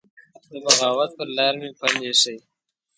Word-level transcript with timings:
د 0.49 0.51
بغاوت 0.63 1.11
پر 1.17 1.27
لار 1.37 1.53
مي 1.61 1.69
پل 1.79 1.93
يښی 2.07 2.37